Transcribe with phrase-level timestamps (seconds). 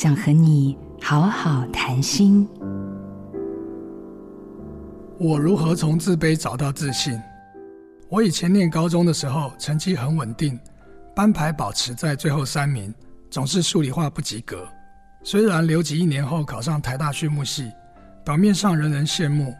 [0.00, 2.48] 想和你好好谈心。
[5.18, 7.20] 我如何从自卑找到自信？
[8.08, 10.56] 我以前念高中的时候，成绩很稳定，
[11.16, 12.94] 班排保持在最后三名，
[13.28, 14.68] 总是数理化不及格。
[15.24, 17.68] 虽然留级一年后考上台大畜牧系，
[18.24, 19.52] 表面上人人羡慕，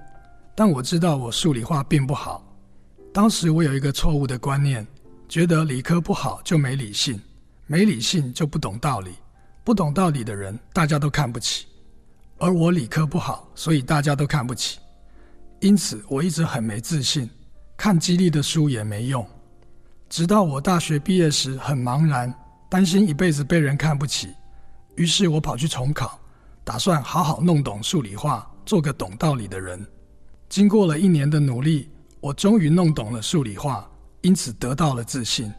[0.54, 2.46] 但我知道我数理化并不好。
[3.12, 4.86] 当时我有一个错误的观念，
[5.28, 7.20] 觉得理科不好就没理性，
[7.66, 9.10] 没理性就不懂道理，
[9.68, 11.66] 不懂道理的人大家都看不起。
[12.38, 14.78] 而我理科不好，所以大家都看不起。
[15.60, 17.28] 因此我一直很没自信，
[17.76, 19.22] 看激励的书也没用。
[20.08, 22.34] 直到我大学毕业时很茫然，
[22.70, 24.30] 担心一辈子被人看不起。
[24.94, 26.18] 于是我跑去重考，
[26.64, 29.86] 打算好好弄懂数理化，做个懂道理的人。
[30.48, 31.90] 经过了一年的努力，
[32.20, 33.86] 我终于弄懂了数理化，
[34.22, 35.52] 因此得到了自信。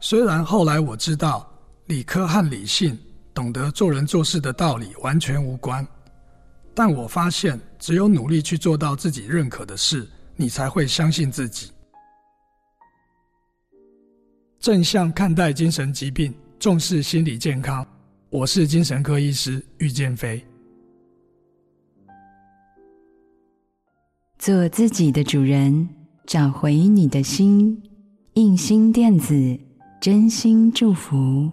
[0.00, 1.46] 虽然后来我知道，
[1.84, 2.98] 理科和理性、
[3.36, 5.86] 懂得做人做事的道理完全无关，
[6.74, 11.70] 但我发现，只有努力去做到自己认可的事，你才会相信自己。
[14.58, 17.86] 正向看待精神疾病，重视心理健康。
[18.30, 20.42] 我是精神科医师玉建飞。
[24.38, 25.86] 做自己的主人，
[26.24, 27.82] 找回你的心。
[28.32, 29.34] 印心电子，
[30.00, 31.52] 真心祝福。